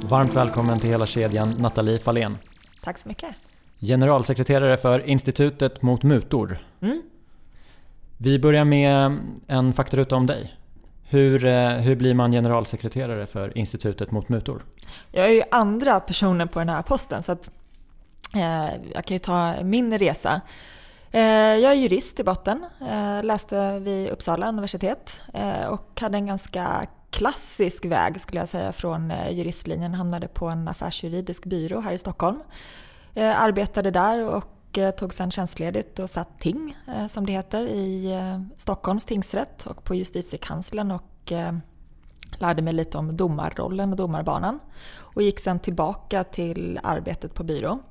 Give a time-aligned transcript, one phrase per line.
[0.09, 2.37] Varmt välkommen till hela kedjan Nathalie Fahlén.
[2.83, 3.35] Tack så mycket.
[3.79, 6.59] Generalsekreterare för Institutet mot mutor.
[6.81, 7.01] Mm.
[8.17, 10.57] Vi börjar med en faktaruta om dig.
[11.03, 14.65] Hur, eh, hur blir man generalsekreterare för Institutet mot mutor?
[15.11, 17.49] Jag är ju andra personen på den här posten så att
[18.35, 20.41] eh, jag kan ju ta min resa.
[21.11, 21.21] Eh,
[21.55, 26.87] jag är jurist i botten, eh, läste vid Uppsala universitet eh, och hade en ganska
[27.17, 29.93] klassisk väg skulle jag säga från eh, juristlinjen.
[29.93, 32.39] Hamnade på en affärsjuridisk byrå här i Stockholm.
[33.13, 36.77] Eh, arbetade där och eh, tog sedan tjänstledigt och satt ting
[37.09, 38.19] som det heter i
[38.55, 41.31] Stockholms tingsrätt och på justitiekanslern och
[42.37, 44.59] lärde mig lite om domarrollen och domarbanan.
[44.97, 47.83] Och gick sedan tillbaka till arbetet på byrån.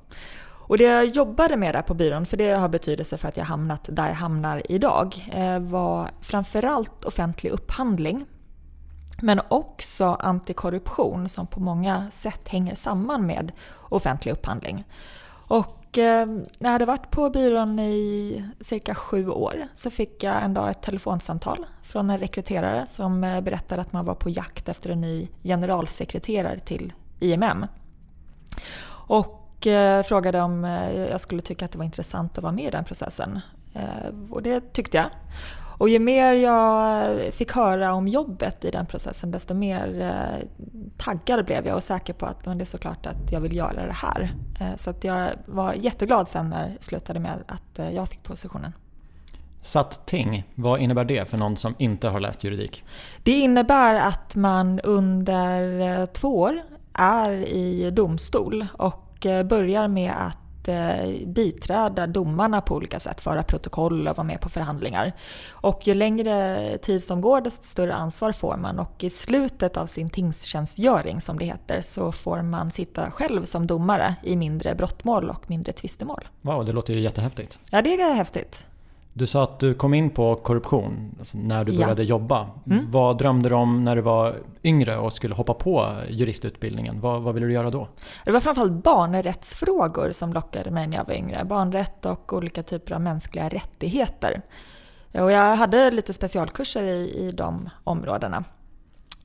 [0.67, 3.45] Och det jag jobbade med där på byrån, för det har betydelse för att jag
[3.45, 8.25] hamnat där jag hamnar idag, var framförallt offentlig upphandling.
[9.21, 13.51] Men också antikorruption som på många sätt hänger samman med
[13.89, 14.83] offentlig upphandling.
[15.47, 20.43] Och eh, när jag hade varit på byrån i cirka sju år så fick jag
[20.43, 24.69] en dag ett telefonsamtal från en rekryterare som eh, berättade att man var på jakt
[24.69, 27.65] efter en ny generalsekreterare till IMM.
[28.89, 32.65] Och eh, frågade om eh, jag skulle tycka att det var intressant att vara med
[32.65, 33.39] i den processen.
[33.73, 35.09] Eh, och det tyckte jag.
[35.77, 40.47] Och ju mer jag fick höra om jobbet i den processen desto mer eh,
[40.97, 43.93] taggad blev jag och säker på att det är såklart att jag vill göra det
[43.93, 44.33] här.
[44.59, 48.23] Eh, så att jag var jätteglad sen när det slutade med att eh, jag fick
[48.23, 48.73] positionen.
[49.61, 52.83] Satt ting, vad innebär det för någon som inte har läst juridik?
[53.23, 56.61] Det innebär att man under två år
[56.93, 60.37] är i domstol och börjar med att
[61.25, 65.13] biträda domarna på olika sätt, föra protokoll och vara med på förhandlingar.
[65.49, 69.85] Och ju längre tid som går desto större ansvar får man och i slutet av
[69.85, 75.29] sin tingstjänstgöring som det heter så får man sitta själv som domare i mindre brottmål
[75.29, 76.27] och mindre tvistemål.
[76.41, 77.59] Wow, det låter ju jättehäftigt.
[77.71, 78.66] Ja, det är häftigt.
[79.17, 82.09] Du sa att du kom in på korruption alltså när du började ja.
[82.09, 82.47] jobba.
[82.65, 82.91] Mm.
[82.91, 86.99] Vad drömde du om när du var yngre och skulle hoppa på juristutbildningen?
[86.99, 87.87] Vad, vad ville du göra då?
[88.25, 91.45] Det var framförallt barnrättsfrågor som lockade mig när jag var yngre.
[91.45, 94.41] Barnrätt och olika typer av mänskliga rättigheter.
[95.11, 98.43] Och jag hade lite specialkurser i, i de områdena.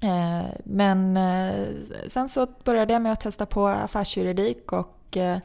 [0.01, 1.67] Eh, men eh,
[2.09, 5.39] sen så började jag med att testa på affärsjuridik och eh,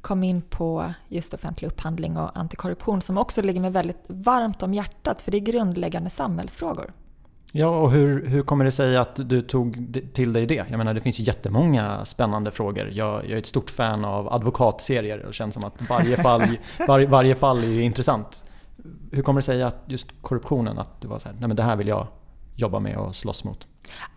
[0.00, 4.74] kom in på just offentlig upphandling och antikorruption som också ligger mig väldigt varmt om
[4.74, 6.92] hjärtat för det är grundläggande samhällsfrågor.
[7.52, 10.66] Ja, och hur, hur kommer det sig att du tog till dig det?
[10.68, 12.90] Jag menar det finns ju jättemånga spännande frågor.
[12.92, 16.42] Jag, jag är ett stort fan av advokatserier och känns som att varje fall,
[16.88, 18.44] var, varje fall är intressant.
[19.12, 21.62] Hur kommer det sig att just korruptionen, att du var så här, nej men det
[21.62, 22.06] här vill jag
[22.56, 23.66] jobba med och slåss mot?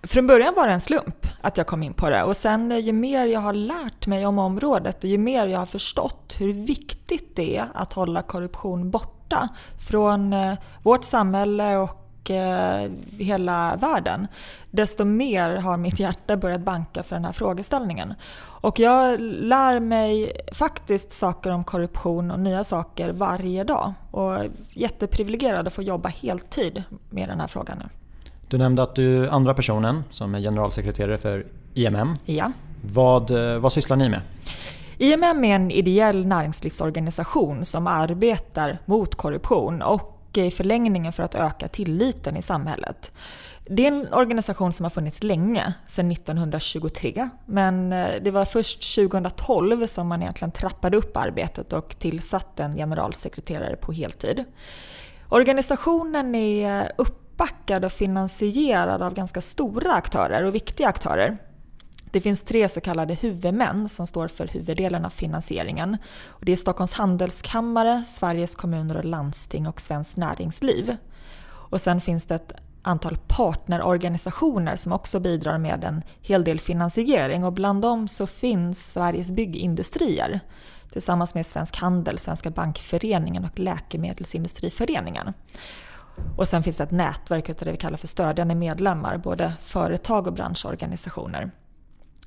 [0.03, 2.93] Från början var det en slump att jag kom in på det och sen ju
[2.93, 7.36] mer jag har lärt mig om området och ju mer jag har förstått hur viktigt
[7.36, 9.50] det är att hålla korruption borta
[9.90, 10.53] från eh,
[10.84, 14.28] vårt samhälle och eh, hela världen,
[14.72, 18.14] desto mer har mitt hjärta börjat banka för den här frågeställningen.
[18.64, 24.52] Och jag lär mig faktiskt saker om korruption och nya saker varje dag och är
[24.73, 27.85] jätteprivilegierad att få jobba heltid med den här frågan nu.
[28.47, 32.16] Du nämnde att du är andra personen som är generalsekreterare för IMM.
[32.26, 32.52] Ja.
[32.85, 34.22] Vad, eh, vad sysslar ni med?
[34.97, 41.68] IMM är en ideell näringslivsorganisation som arbetar mot korruption och i förlängningen för att öka
[41.68, 43.12] tilliten i samhället.
[43.66, 47.30] Det är en organisation som har funnits länge, sedan 1923.
[47.46, 52.74] Men eh, det var först 2012 som man egentligen trappade upp arbetet och tillsatte en
[52.74, 54.44] generalsekreterare på heltid.
[55.30, 61.38] Organisationen är uppbackad och finansierad av ganska stora aktörer och viktiga aktörer.
[62.13, 65.97] Det finns tre så kallade huvudmän som står för huvuddelen av finansieringen.
[66.25, 70.95] Och det är Stockholms handelskammare, Sveriges kommuner och landsting och Svenskt Näringsliv.
[71.45, 72.51] Och sen finns det ett
[72.81, 78.91] antal partnerorganisationer som också bidrar med en hel del finansiering och bland dem så finns
[78.91, 80.39] Sveriges Byggindustrier
[80.91, 85.33] tillsammans med Svensk Handel, Svenska Bankföreningen och Läkemedelsindustriföreningen.
[86.37, 90.27] Och sen finns det ett nätverk av det vi kallar för stödjande medlemmar, både företag
[90.27, 91.51] och branschorganisationer.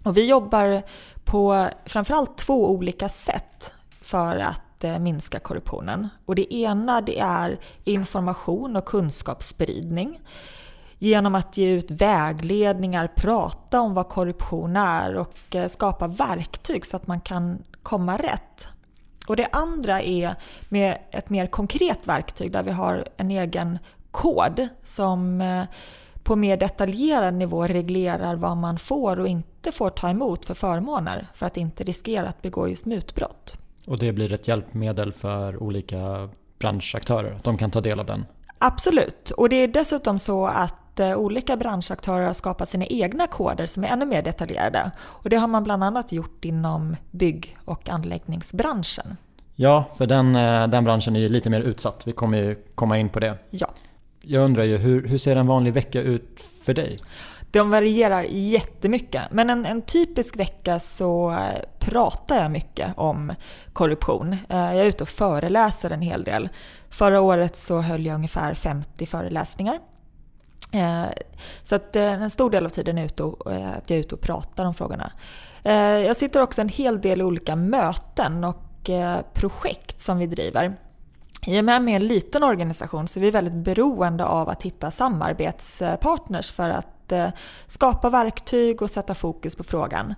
[0.06, 0.82] Och vi jobbar
[1.24, 6.08] på framförallt två olika sätt för att eh, minska korruptionen.
[6.26, 10.20] Och det ena det är information och kunskapsspridning
[10.98, 16.96] genom att ge ut vägledningar, prata om vad korruption är och eh, skapa verktyg så
[16.96, 18.66] att man kan komma rätt.
[19.26, 20.34] Och det andra är
[20.68, 23.78] med ett mer konkret verktyg där vi har en egen
[24.10, 25.64] kod som eh,
[26.26, 31.26] på mer detaljerad nivå reglerar vad man får och inte får ta emot för förmåner
[31.34, 33.58] för att inte riskera att begå just mutbrott.
[33.86, 36.28] Och det blir ett hjälpmedel för olika
[36.58, 37.38] branschaktörer?
[37.42, 38.24] De kan ta del av den?
[38.58, 43.66] Absolut, och det är dessutom så att eh, olika branschaktörer har skapat sina egna koder
[43.66, 44.90] som är ännu mer detaljerade.
[44.98, 49.16] Och det har man bland annat gjort inom bygg och anläggningsbranschen.
[49.54, 52.02] Ja, för den, eh, den branschen är ju lite mer utsatt.
[52.06, 53.38] Vi kommer ju komma in på det.
[53.50, 53.68] Ja.
[54.28, 56.98] Jag undrar ju, hur, hur ser en vanlig vecka ut för dig?
[57.50, 59.22] De varierar jättemycket.
[59.30, 63.32] Men en, en typisk vecka så eh, pratar jag mycket om
[63.72, 64.32] korruption.
[64.32, 66.48] Eh, jag är ute och föreläser en hel del.
[66.90, 69.78] Förra året så höll jag ungefär 50 föreläsningar.
[70.72, 71.04] Eh,
[71.62, 74.20] så att en stor del av tiden är ute och, att jag är ute och
[74.20, 75.12] pratar om frågorna.
[76.06, 78.90] Jag sitter också en hel del i olika möten och
[79.34, 80.76] projekt som vi driver.
[81.46, 84.48] I och med att vi är en liten organisation så är vi väldigt beroende av
[84.48, 87.28] att hitta samarbetspartners för att eh,
[87.66, 90.14] skapa verktyg och sätta fokus på frågan.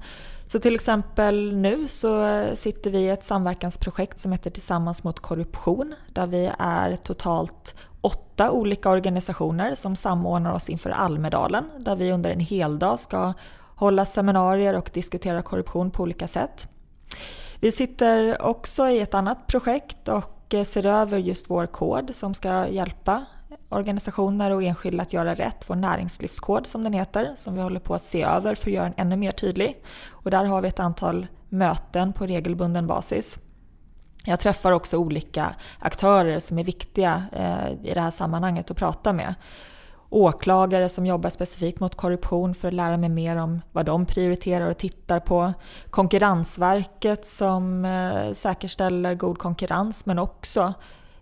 [0.47, 5.21] Så till exempel nu så eh, sitter vi i ett samverkansprojekt som heter Tillsammans mot
[5.21, 12.13] korruption där vi är totalt åtta olika organisationer som samordnar oss inför Almedalen där vi
[12.13, 13.33] under en hel dag ska
[13.75, 16.69] hålla seminarier och diskutera korruption på olika sätt.
[17.61, 22.15] Vi sitter också i ett annat projekt och och eh, ser över just vår kod
[22.15, 23.25] som ska hjälpa
[23.69, 25.65] organisationer och enskilda att göra rätt.
[25.67, 28.85] Vår näringslivskod som den heter, som vi håller på att se över för att göra
[28.85, 29.83] den ännu mer tydlig.
[30.09, 33.39] Och där har vi ett antal möten på regelbunden basis.
[34.25, 39.13] Jag träffar också olika aktörer som är viktiga eh, i det här sammanhanget att prata
[39.13, 39.35] med
[40.11, 44.71] åklagare som jobbar specifikt mot korruption för att lära mig mer om vad de prioriterar
[44.71, 45.53] och tittar på.
[45.91, 50.75] Konkurrensverket som eh, säkerställer god konkurrens men också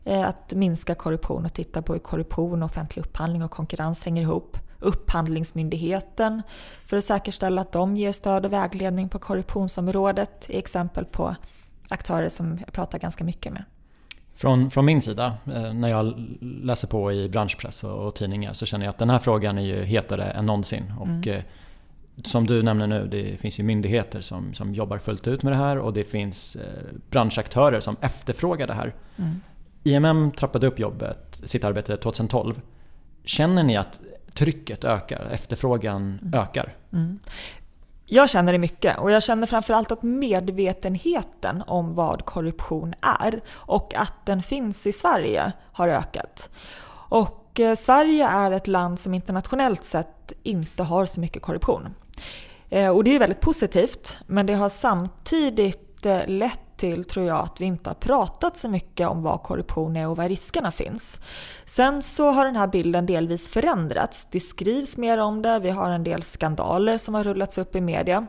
[0.04, 4.56] eh, att minska korruption och titta på hur korruption, offentlig upphandling och konkurrens hänger ihop.
[4.80, 6.42] Upphandlingsmyndigheten
[6.86, 11.36] för att säkerställa att de ger stöd och vägledning på korruptionsområdet är exempel på
[11.88, 13.64] aktörer som jag pratar ganska mycket med.
[14.36, 18.66] Från, från min sida, eh, när jag läser på i branschpress och, och, tidningar så
[18.66, 20.92] känner jag att den här frågan är ju hetare än någonsin.
[20.98, 21.28] Och, mm.
[21.28, 21.42] eh,
[22.24, 25.56] som du nämner nu, det finns ju myndigheter som, som jobbar fullt ut med det
[25.56, 26.62] här och det finns eh,
[27.10, 28.94] branschaktörer som efterfrågar det här.
[29.16, 29.40] Mm.
[29.84, 32.60] IMM trappade upp jobbet, sitt arbete 2012.
[33.24, 34.00] Känner ni att
[34.34, 36.40] trycket ökar, efterfrågan mm.
[36.40, 36.74] ökar?
[36.92, 37.18] Mm.
[38.08, 43.94] Jag känner det mycket och jag känner framförallt att medvetenheten om vad korruption är och
[43.94, 46.50] att den finns i Sverige har ökat.
[47.08, 51.94] Och eh, Sverige är ett land som internationellt sett inte har så mycket korruption.
[52.70, 57.26] Eh, och det är väldigt positivt men det har samtidigt eh, lett lett till, tror
[57.26, 60.72] jag, att vi inte har pratat så mycket om vad korruption är och var riskerna
[60.72, 61.20] finns.
[61.64, 64.26] Sen så har den här bilden delvis förändrats.
[64.30, 67.80] Det skrivs mer om det, vi har en del skandaler som har rullats upp i
[67.80, 68.26] media.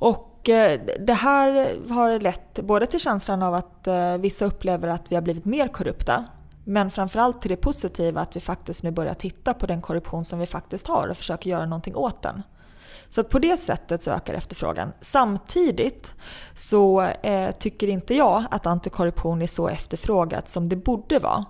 [0.00, 5.12] Och eh, det här har lett både till känslan av att eh, vissa upplever att
[5.12, 6.24] vi har blivit mer korrupta
[6.66, 10.38] men framförallt till det positiva att vi faktiskt nu börjar titta på den korruption som
[10.38, 12.42] vi faktiskt har och försöker göra någonting åt den.
[13.14, 14.92] Så att på det sättet så ökar efterfrågan.
[15.00, 16.14] Samtidigt
[16.54, 21.44] så eh, tycker inte jag att antikorruption är så efterfrågat som det borde vara.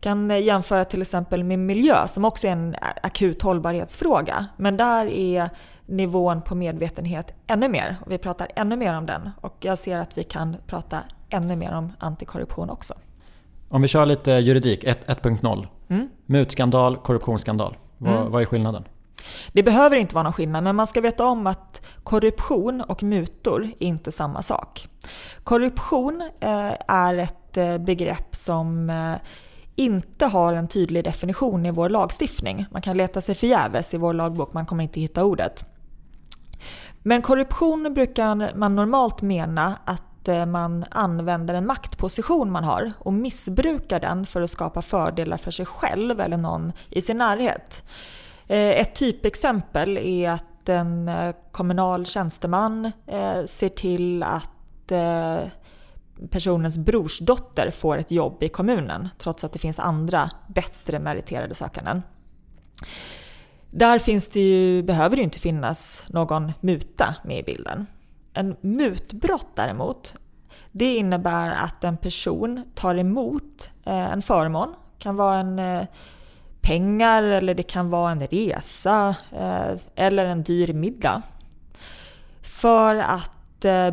[0.00, 4.46] Kan jämföra till exempel med miljö som också är en akut hållbarhetsfråga.
[4.56, 5.50] Men där är
[5.86, 9.30] nivån på medvetenhet ännu mer och vi pratar ännu mer om den.
[9.40, 12.94] Och jag ser att vi kan prata ännu mer om antikorruption också.
[13.68, 15.66] Om vi kör lite juridik 1.0.
[15.88, 16.08] Mm.
[16.26, 17.76] Mutskandal, korruptionsskandal.
[17.98, 18.30] Vad, mm.
[18.30, 18.84] vad är skillnaden?
[19.52, 23.64] Det behöver inte vara någon skillnad, men man ska veta om att korruption och mutor
[23.64, 24.88] är inte samma sak.
[25.44, 29.14] Korruption eh, är ett eh, begrepp som eh,
[29.76, 32.66] inte har en tydlig definition i vår lagstiftning.
[32.70, 35.64] Man kan leta sig förgäves i vår lagbok, man kommer inte hitta ordet.
[37.02, 40.02] Men korruption brukar man normalt mena att
[40.46, 45.66] man använder en maktposition man har och missbrukar den för att skapa fördelar för sig
[45.66, 47.82] själv eller någon i sin närhet.
[48.48, 54.50] Eh, ett typexempel är att en eh, kommunal tjänsteman eh, ser till att
[56.30, 62.02] personens brorsdotter får ett jobb i kommunen trots att det finns andra bättre meriterade sökanden.
[63.70, 67.86] Där finns det ju, behöver det ju inte finnas någon muta med i bilden.
[68.32, 70.14] En mutbrott däremot,
[70.72, 74.68] det innebär att en person tar emot en förmån.
[74.68, 75.86] Det kan vara en
[76.60, 81.22] pengar eller det kan vara en resa eh, eller en dyr middag.
[82.42, 83.32] För att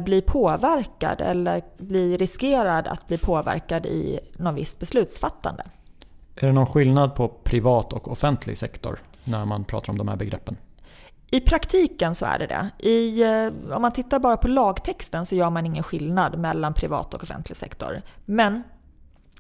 [0.06, 5.64] bli påverkad eller bli riskerad att bli påverkad i något visst beslutsfattande.
[6.36, 10.16] Är det någon skillnad på privat och offentlig sektor när man pratar om de här
[10.16, 10.58] begreppen?
[11.32, 12.90] I praktiken så är det det.
[12.90, 17.14] I, eh, om man tittar bara på lagtexten så gör man ingen skillnad mellan privat
[17.14, 18.02] och offentlig sektor.
[18.26, 18.64] Men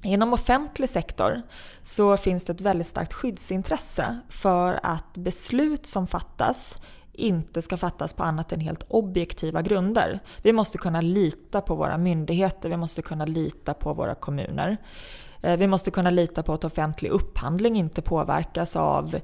[0.05, 1.41] Inom offentlig sektor
[1.81, 6.75] så finns det ett väldigt starkt skyddsintresse för att beslut som fattas
[7.13, 10.19] inte ska fattas på annat än helt objektiva grunder.
[10.41, 14.77] Vi måste kunna lita på våra myndigheter, vi måste kunna lita på våra kommuner.
[15.41, 19.15] Eh, vi måste kunna lita på att offentlig upphandling inte påverkas av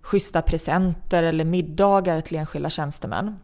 [0.00, 3.38] schyssta presenter eller middagar till enskilda tjänstemän.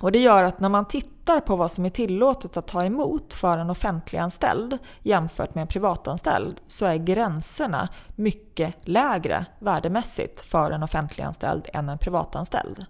[0.00, 3.34] Och det gör att när man tittar på vad som är tillåtet att ta emot
[3.34, 10.82] för en offentliganställd jämfört med en privatanställd så är gränserna mycket lägre värdemässigt för en
[10.82, 12.86] offentliganställd än en privatanställd.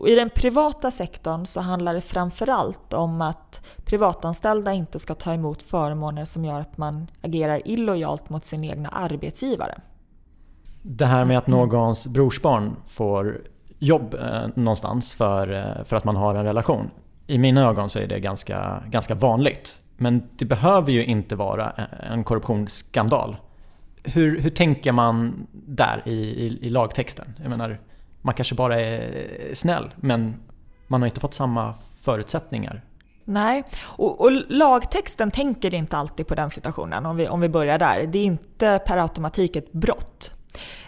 [0.00, 5.34] Och I den privata sektorn så handlar det framförallt om att privatanställda inte ska ta
[5.34, 9.80] emot förmåner som gör att man agerar illojalt mot sin egna arbetsgivare.
[10.82, 13.40] Det här med att någons brorsbarn får
[13.80, 16.90] jobb eh, någonstans för, eh, för att man har en relation.
[17.26, 19.82] I mina ögon så är det ganska, ganska vanligt.
[19.96, 23.36] Men det behöver ju inte vara eh, en korruptionsskandal.
[24.02, 27.34] Hur, hur tänker man där i, i, i lagtexten?
[27.42, 27.80] Jag menar,
[28.22, 30.34] man kanske bara är eh, snäll men
[30.86, 32.84] man har inte fått samma förutsättningar.
[33.24, 37.78] Nej, och, och, lagtexten tänker inte alltid på den situationen om vi, om vi börjar
[37.78, 38.06] där.
[38.06, 40.34] Det är inte per automatik ett brott.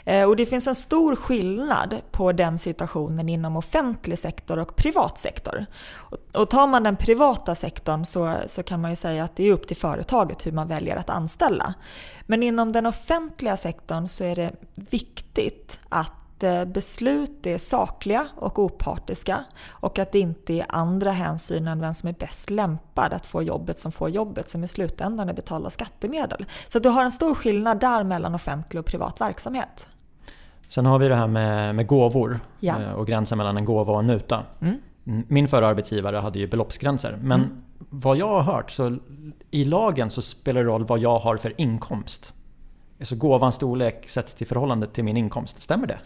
[0.04, 5.19] Eh, och det finns en stor skillnad på den situationen inom offentlig sektor och privat
[5.19, 5.66] sektor.
[6.33, 9.52] Och tar man den privata sektorn så, så kan man ju säga att det är
[9.52, 11.75] upp till företaget hur man väljer att anställa.
[12.26, 16.22] Men inom den offentliga sektorn så är det viktigt att
[16.66, 22.08] beslut är sakliga och opartiska och att det inte är andra hänsyn än vem som
[22.08, 26.46] är bäst lämpad att få jobbet som får jobbet som i slutändan är betalda skattemedel.
[26.68, 29.87] Så du har en stor skillnad där mellan offentlig och privat verksamhet.
[30.68, 32.80] Sen har vi det här med, med gåvor ja.
[32.80, 34.42] Eh, och gränsen mellan en gåva och en muta.
[34.61, 34.78] Mm.
[35.06, 35.25] mm.
[35.28, 37.62] Min förra arbetsgivare hade ju beloppsgränser men mm.
[37.78, 38.99] vad jag har hört så
[39.50, 42.34] i lagen så spelar det roll vad jag har för inkomst.
[43.00, 45.99] Så gåvans storlek sätts till förhållande till min inkomst, stämmer det?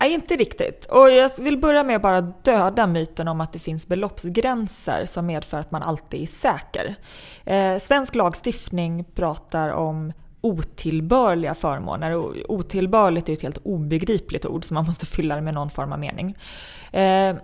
[0.00, 0.84] Nej, inte riktigt.
[0.84, 5.26] Och jag vill börja med att bara döda myten om att det finns beloppsgränser som
[5.26, 6.96] medför att man alltid är säker.
[7.44, 12.16] Eh, svensk lagstiftning pratar om otillbörliga förmåner.
[12.16, 15.92] Och otillbörligt är ett helt obegripligt ord så man måste fylla det med någon form
[15.92, 16.36] av mening.
[16.92, 17.36] Eh,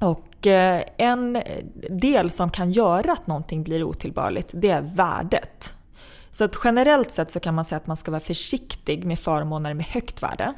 [0.00, 1.42] och eh, en
[1.90, 5.74] del som kan göra att någonting blir otillbörligt, det är värdet.
[6.30, 9.74] Så att generellt sett så kan man säga att man ska vara försiktig med förmåner
[9.74, 10.54] med högt värde.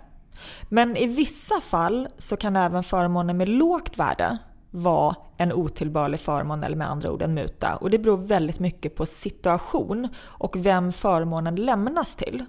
[0.69, 4.39] Men i vissa fall så kan även förmåner med lågt värde
[4.71, 7.77] vara en otillbörlig förmån eller med andra ord en muta.
[7.77, 12.45] Och det beror väldigt mycket på situation och vem förmånen lämnas till.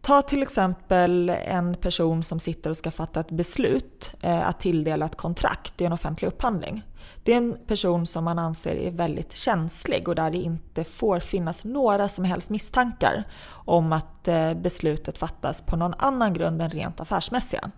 [0.00, 5.06] Ta till exempel en person som sitter och ska fatta ett beslut eh, att tilldela
[5.06, 6.82] ett kontrakt i en offentlig upphandling.
[7.24, 11.20] Det är en person som man anser är väldigt känslig och där det inte får
[11.20, 16.70] finnas några som helst misstankar om att eh, beslutet fattas på någon annan grund än
[16.70, 17.70] rent affärsmässiga.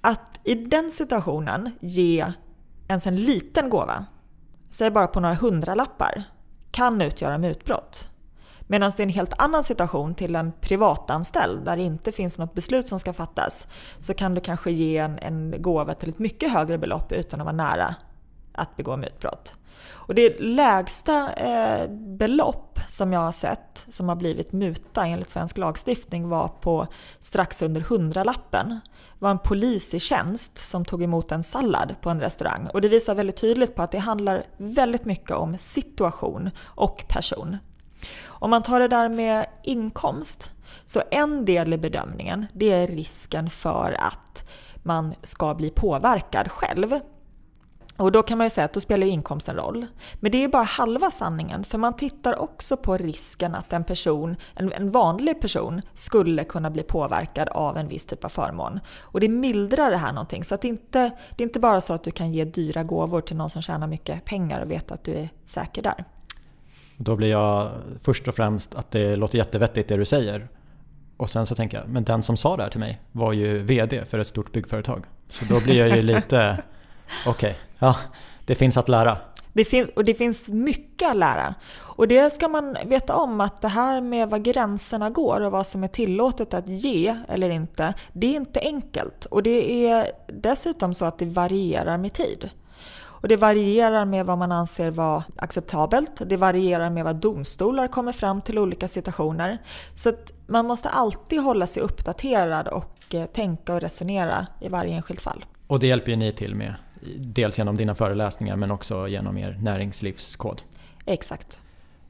[0.00, 2.32] Att i den situationen ge
[2.88, 4.06] ens en liten gåva,
[4.70, 6.22] säg bara på några hundralappar,
[6.70, 8.08] kan utgöra mutbrott.
[8.66, 12.54] Medan det är en helt annan situation till en privatanställd där det inte finns något
[12.54, 13.66] beslut som ska fattas
[13.98, 17.44] så kan du kanske ge en, en gåva till ett mycket högre belopp utan att
[17.44, 17.94] vara nära
[18.52, 19.54] att begå mutbrott.
[19.88, 25.58] Och det lägsta eh, belopp som jag har sett som har blivit muta enligt svensk
[25.58, 26.86] lagstiftning var på
[27.20, 28.68] strax under hundralappen.
[28.68, 32.68] Det var en polis i tjänst som tog emot en sallad på en restaurang.
[32.72, 37.56] Och det visar väldigt tydligt på att det handlar väldigt mycket om situation och person.
[38.26, 40.52] Om man tar det där med inkomst,
[40.86, 44.48] så en del i bedömningen det är risken för att
[44.82, 47.00] man ska bli påverkad själv.
[47.96, 49.86] Och då kan man ju säga att då spelar inkomsten roll.
[50.14, 54.36] Men det är bara halva sanningen, för man tittar också på risken att en person,
[54.54, 58.80] en, en, vanlig person, skulle kunna bli påverkad av en viss typ av förmån.
[59.00, 61.94] Och det mildrar det här någonting, så att det, inte, det är inte bara så
[61.94, 65.04] att du kan ge dyra gåvor till någon som tjänar mycket pengar och vet att
[65.04, 66.04] du är säker där.
[66.96, 70.48] Då blir jag först och främst att det låter jättevettigt det du säger.
[71.16, 73.58] Och sen så tänker jag, men den som sa det här till mig var ju
[73.62, 75.04] VD för ett stort byggföretag.
[75.28, 76.62] Så då blir jag ju lite,
[77.26, 77.96] okej, okay, ja,
[78.46, 79.18] det finns att lära.
[79.52, 81.54] Det finns, och det finns mycket att lära.
[81.78, 85.66] Och det ska man veta om att det här med var gränserna går och vad
[85.66, 89.24] som är tillåtet att ge eller inte, det är inte enkelt.
[89.24, 92.50] Och det är dessutom så att det varierar med tid.
[93.26, 96.22] Och det varierar med vad man anser vara acceptabelt.
[96.26, 99.58] Det varierar med vad domstolar kommer fram till olika situationer.
[99.94, 100.12] Så
[100.46, 105.44] man måste alltid hålla sig uppdaterad och eh, tänka och resonera i varje enskilt fall.
[105.66, 106.74] Och det hjälper ju ni till med,
[107.16, 110.62] dels genom dina föreläsningar men också genom er näringslivskod.
[111.06, 111.58] Exakt.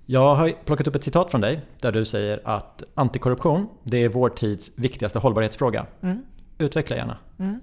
[0.07, 4.09] Jag har plockat upp ett citat från dig där du säger att antikorruption, det är
[4.09, 5.87] vår tids viktigaste hållbarhetsfråga.
[6.03, 6.23] Mm.
[6.59, 7.19] Utveckla gärna.
[7.39, 7.61] Mm.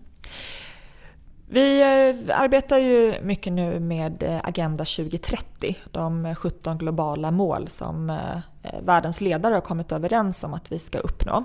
[1.54, 8.10] Vi eh, arbetar ju mycket nu med eh, Agenda 2030, de 17 globala mål som
[8.10, 11.44] eh, världens ledare har kommit överens om att vi ska uppnå.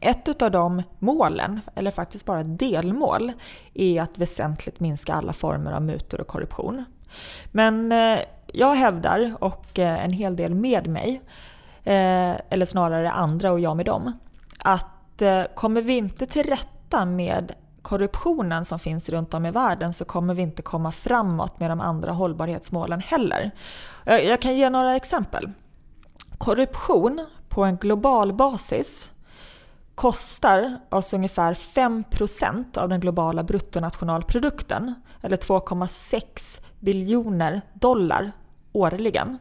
[0.00, 3.32] Ett av de målen, eller faktiskt bara ett delmål,
[3.74, 6.84] är att väsentligt minska alla former av mutor och korruption.
[7.52, 7.94] Men
[8.46, 11.20] jag hävdar, och en hel del med mig,
[11.84, 14.12] eller snarare andra och jag med dem,
[14.58, 15.22] att
[15.54, 17.52] kommer vi inte till rätta med
[17.86, 21.80] korruptionen som finns runt om i världen så kommer vi inte komma framåt med de
[21.80, 23.50] andra hållbarhetsmålen heller.
[24.04, 25.50] Jag kan ge några exempel.
[26.38, 29.12] Korruption på en global basis
[29.94, 38.32] kostar oss ungefär 5% av den globala bruttonationalprodukten, eller 2,6 biljoner dollar
[38.72, 39.38] årligen.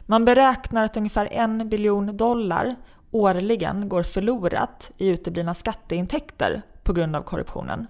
[0.00, 2.74] Man beräknar att ungefär en biljon dollar
[3.10, 7.86] årligen går förlorat i uteblivna skatteintäkter på grund av korruptionen.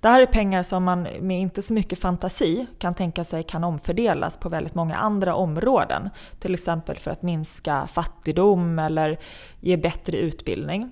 [0.00, 3.64] Det här är pengar som man med inte så mycket fantasi kan tänka sig kan
[3.64, 6.10] omfördelas på väldigt många andra områden.
[6.38, 9.18] Till exempel för att minska fattigdom eller
[9.60, 10.90] ge bättre utbildning.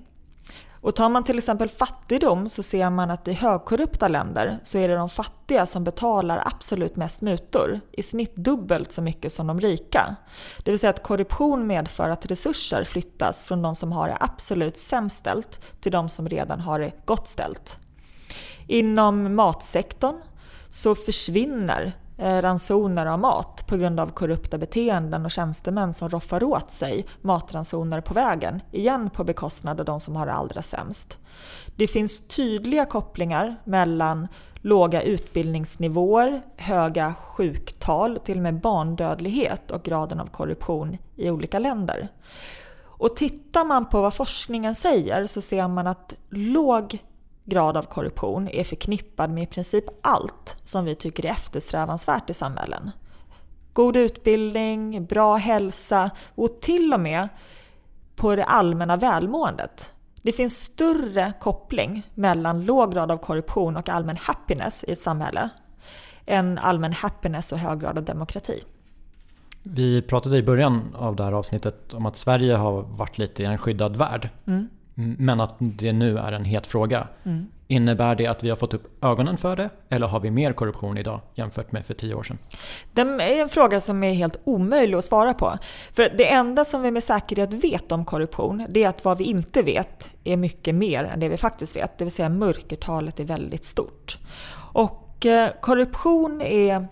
[0.82, 4.88] Och tar man till exempel fattigdom så ser man att i högkorrupta länder så är
[4.88, 9.60] det de fattiga som betalar absolut mest mutor, i snitt dubbelt så mycket som de
[9.60, 10.16] rika.
[10.64, 14.76] Det vill säga att korruption medför att resurser flyttas från de som har det absolut
[14.76, 17.78] sämst ställt till de som redan har det gott ställt.
[18.66, 20.16] Inom matsektorn
[20.68, 26.42] så försvinner Eh, ransoner av mat på grund av korrupta beteenden och tjänstemän som roffar
[26.42, 31.18] åt sig matransoner på vägen, igen på bekostnad av de som har det allra sämst.
[31.76, 34.28] Det finns tydliga kopplingar mellan
[34.60, 42.08] låga utbildningsnivåer, höga sjuktal, till och med barndödlighet och graden av korruption i olika länder.
[42.82, 46.98] Och tittar man på vad forskningen säger så ser man att låg
[47.50, 52.34] grad av korruption är förknippad med i princip allt som vi tycker är eftersträvansvärt i
[52.34, 52.90] samhällen.
[53.72, 57.28] God utbildning, bra hälsa och till och med
[58.16, 59.92] på det allmänna välmåendet.
[60.22, 65.48] Det finns större koppling mellan låg grad av korruption och allmän happiness i ett samhälle
[66.26, 68.62] än allmän happiness och hög grad av demokrati.
[69.62, 73.46] Vi pratade i början av det här avsnittet om att Sverige har varit lite i
[73.46, 74.28] en skyddad värld.
[74.46, 74.68] Mm.
[74.94, 77.08] Men att det nu är en het fråga.
[77.24, 77.46] Mm.
[77.66, 80.98] Innebär det att vi har fått upp ögonen för det eller har vi mer korruption
[80.98, 82.38] idag jämfört med för tio år sedan?
[82.92, 85.58] Det är en fråga som är helt omöjlig att svara på.
[85.92, 89.24] För det enda som vi med säkerhet vet om korruption det är att vad vi
[89.24, 91.98] inte vet är mycket mer än det vi faktiskt vet.
[91.98, 94.18] Det vill säga mörkertalet är väldigt stort.
[94.72, 96.88] Och eh, korruption är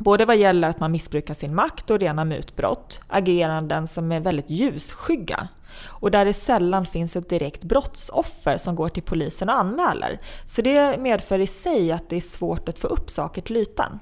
[0.00, 4.50] Både vad gäller att man missbrukar sin makt och rena mutbrott, ageranden som är väldigt
[4.50, 5.48] ljusskygga
[5.86, 10.20] och där det sällan finns ett direkt brottsoffer som går till polisen och anmäler.
[10.46, 13.98] Så det medför i sig att det är svårt att få upp saker till ytan.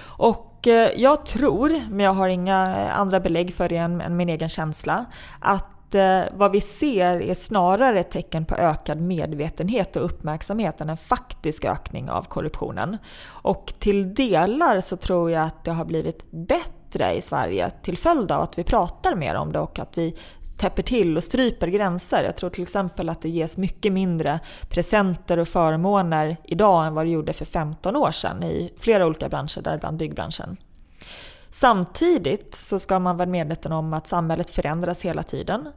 [0.00, 4.48] Och eh, jag tror, men jag har inga andra belägg för det än min egen
[4.48, 5.04] känsla,
[5.40, 10.90] att eh, vad vi ser är snarare ett tecken på ökad medvetenhet och uppmärksamhet än
[10.90, 12.98] en faktisk ökning av korruptionen.
[13.26, 18.32] Och till delar så tror jag att det har blivit bättre i Sverige till följd
[18.32, 20.16] av att vi pratar mer om det och att vi
[20.56, 22.24] täpper till och stryper gränser.
[22.24, 27.06] Jag tror till exempel att det ges mycket mindre presenter och förmåner idag än vad
[27.06, 30.56] det gjorde för 15 år sedan i flera olika branscher, däribland byggbranschen.
[31.54, 35.68] Samtidigt så ska man vara medveten om att samhället förändras hela tiden.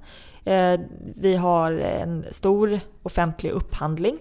[0.45, 0.79] Eh,
[1.15, 4.17] vi har en stor offentlig upphandling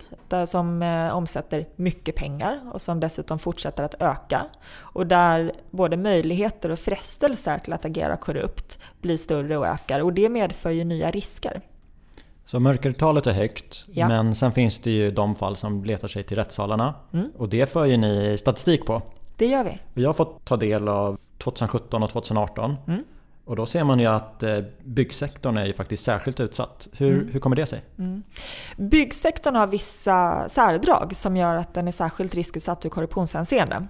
[0.47, 4.47] som eh, omsätter mycket pengar och som dessutom fortsätter att öka.
[4.79, 10.13] Och där både möjligheter och frestelser till att agera korrupt blir större och ökar och
[10.13, 11.61] det medför ju nya risker.
[12.45, 14.09] Så mörkertalet är högt, ja.
[14.09, 16.95] men sen finns det ju de fall som letar sig till rättssalarna.
[17.13, 17.31] Mm.
[17.39, 19.03] Och det för ju ni statistik på.
[19.37, 20.03] Det gör vi.
[20.03, 22.77] Jag har fått ta del av 2017 och 2018.
[22.87, 23.05] Mm.
[23.45, 26.89] Och då ser man ju att eh, byggsektorn är ju faktiskt särskilt utsatt.
[26.93, 27.29] Hur, mm.
[27.33, 27.83] hur kommer det sig?
[27.99, 28.23] Mm.
[28.77, 33.87] Byggsektorn har vissa särdrag som gör att den är särskilt riskutsatt ur korruptionshänseende.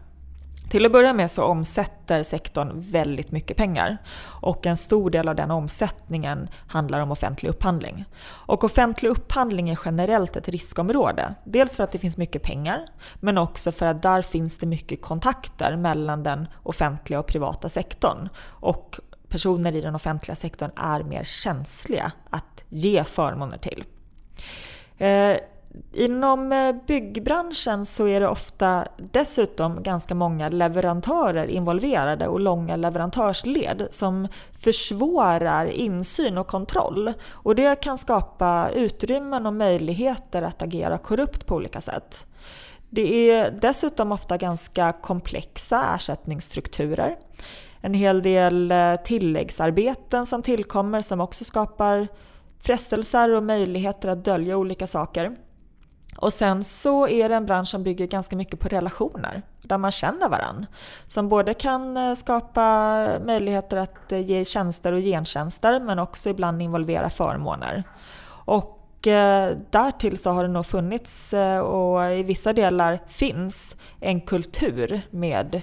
[0.71, 5.35] Till att börja med så omsätter sektorn väldigt mycket pengar och en stor del av
[5.35, 8.05] den omsättningen handlar om offentlig upphandling.
[8.25, 11.35] Och offentlig upphandling är generellt ett riskområde.
[11.45, 12.87] Dels för att det finns mycket pengar
[13.21, 18.29] men också för att där finns det mycket kontakter mellan den offentliga och privata sektorn.
[18.45, 23.85] Och personer i den offentliga sektorn är mer känsliga att ge förmåner till.
[24.99, 25.37] Eh,
[25.93, 33.89] Inom eh, byggbranschen så är det ofta dessutom ganska många leverantörer involverade och långa leverantörsled
[33.91, 37.13] som försvårar insyn och kontroll.
[37.31, 42.27] Och det kan skapa utrymmen och möjligheter att agera korrupt på olika sätt.
[42.91, 47.17] Det är dessutom ofta ganska komplexa ersättningsstrukturer.
[47.81, 52.09] En hel del eh, tilläggsarbeten som tillkommer som också skapar
[52.61, 55.37] frestelser och möjligheter att dölja olika saker.
[56.25, 59.91] Och sen så är det en bransch som bygger ganska mycket på relationer, där man
[59.91, 60.67] känner varandra.
[61.07, 66.63] Som både kan eh, skapa möjligheter att eh, ge tjänster och gentjänster, men också ibland
[66.63, 67.85] involvera förmåner.
[68.27, 75.03] Och eh, därtill så har det nog funnits och i vissa delar finns en kultur
[75.11, 75.63] med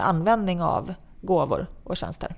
[0.00, 2.34] användning av gåvor och tjänster.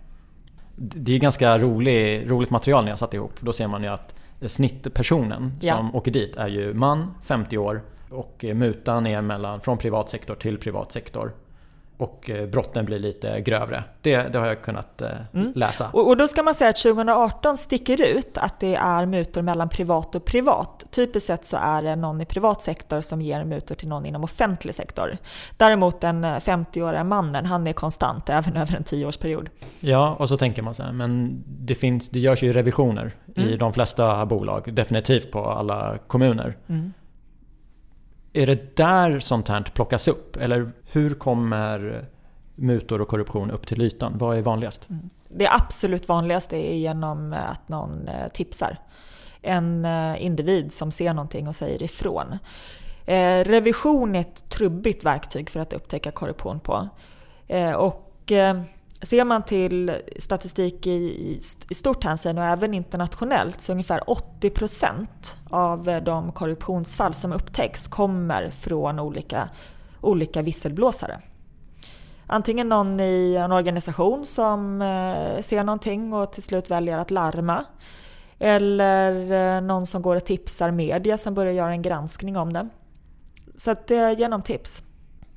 [0.77, 3.33] Det är ganska rolig, roligt material ni har satt ihop.
[3.41, 5.77] Då ser man ju att snittpersonen ja.
[5.77, 10.35] som åker dit är ju man, 50 år och mutan är mellan, från privat sektor
[10.35, 11.33] till privat sektor
[11.99, 13.85] och eh, brotten blir lite grövre.
[14.01, 15.53] Det, det har jag kunnat eh, mm.
[15.55, 15.91] läsa.
[15.93, 19.69] Och, och, då ska man säga att 2018 sticker ut att det är mutor mellan
[19.69, 20.85] privat och privat.
[20.91, 24.25] Typiskt sett så är det någon i privat sektor som ger mutor till någon inom
[24.25, 25.17] offentlig sektor.
[25.57, 29.49] Däremot den 50-åriga eh, mannen, han är konstant även över en 10-årsperiod.
[29.81, 33.49] Ja, och så tänker man så här, men det, finns, det görs ju revisioner mm.
[33.49, 36.57] i de flesta bolag, definitivt på alla kommuner.
[36.69, 36.93] Mm.
[38.37, 40.37] Är det där sånt här plockas upp?
[40.37, 42.05] Eller hur kommer
[42.55, 44.19] mutor och korruption upp till ytan?
[44.19, 44.91] Vad är vanligast?
[44.91, 45.11] Mm.
[45.29, 48.79] Det absolut vanligaste är genom att någon eh, tipsar.
[49.43, 52.39] En eh, individ som ser någonting och säger ifrån.
[53.07, 56.89] Eh, revision är ett trubbigt verktyg för att upptäcka korruption på.
[57.77, 58.33] Och
[59.03, 61.39] Ser man till statistik i,
[61.71, 65.07] i stort hänseende och även internationellt så ungefär 80%
[65.51, 69.49] av de korruptionsfall som upptäcks kommer från olika,
[70.01, 71.21] olika visselblåsare.
[72.27, 77.65] Antingen någon i en organisation som eh, ser någonting och till slut väljer att larma.
[78.39, 82.69] Eller eh, någon som går och tipsar media som börjar göra en granskning om det.
[83.57, 84.83] Så att det är genom tips.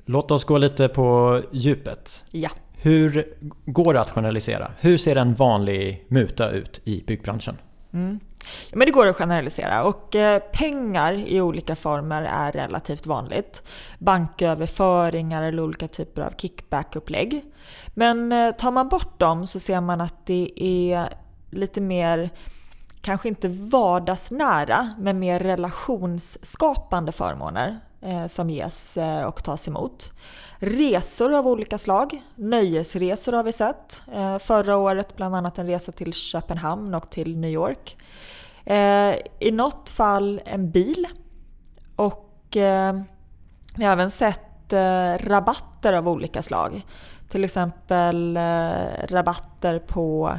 [0.04, 2.24] Låt oss gå lite på djupet.
[2.30, 2.50] Ja.
[2.82, 3.34] Hur
[3.66, 4.70] går det att generalisera?
[4.80, 7.56] Hur ser en vanlig muta ut i byggbranschen?
[7.92, 8.20] Mm.
[8.72, 13.62] Men det går att generalisera och eh, pengar i olika former är relativt vanligt.
[13.98, 17.44] Banköverföringar eller olika typer av kickbackupplägg.
[17.94, 21.08] Men eh, tar man bort dem så ser man att det är
[21.50, 22.30] lite mer
[23.02, 30.12] kanske inte vardagsnära, men mer relationsskapande förmåner Eh, som ges eh, och tas emot.
[30.58, 34.02] Resor av olika slag, nöjesresor har vi sett.
[34.12, 37.96] Eh, förra året bland annat en resa till Köpenhamn och till New York.
[39.38, 41.06] I något fall en bil
[41.96, 42.26] och
[43.76, 44.72] vi har även sett
[45.18, 46.86] rabatter av olika slag.
[47.28, 48.38] Till exempel
[49.08, 50.38] rabatter på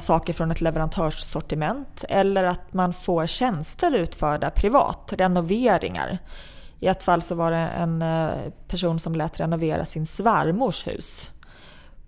[0.00, 6.18] saker från ett leverantörssortiment eller att man får tjänster utförda privat, renoveringar.
[6.80, 8.28] I ett fall så var det en eh,
[8.68, 11.30] person som lät renovera sin svärmors hus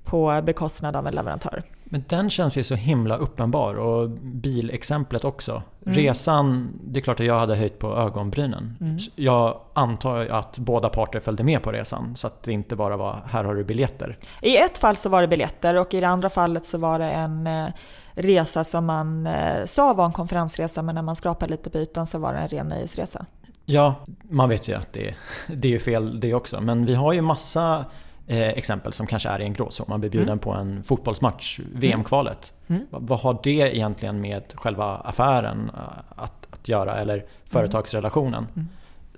[0.04, 1.62] på bekostnad av en leverantör.
[1.90, 5.62] Men den känns ju så himla uppenbar och bilexemplet också.
[5.86, 5.98] Mm.
[5.98, 8.76] Resan, det är klart att jag hade höjt på ögonbrynen.
[8.80, 8.98] Mm.
[9.14, 13.22] Jag antar att båda parter följde med på resan så att det inte bara var
[13.26, 14.16] “här har du biljetter”.
[14.42, 17.10] I ett fall så var det biljetter och i det andra fallet så var det
[17.10, 17.66] en eh,
[18.14, 22.06] resa som man eh, sa var en konferensresa men när man skrapade lite på ytan
[22.06, 23.26] så var det en ren nöjesresa.
[23.70, 25.14] Ja, man vet ju att det,
[25.46, 26.60] det är fel det också.
[26.60, 27.84] Men vi har ju massa
[28.26, 29.86] eh, exempel som kanske är i en gråzon.
[29.88, 30.38] Man blir bjuden mm.
[30.38, 32.52] på en fotbollsmatch, VM-kvalet.
[32.66, 32.86] Mm.
[32.90, 38.46] Vad har det egentligen med själva affären eh, att, att göra eller företagsrelationen?
[38.54, 38.68] Mm.